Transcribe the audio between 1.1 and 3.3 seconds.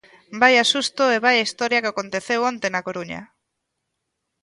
e vaia historia a que aconteceu onte na Coruña.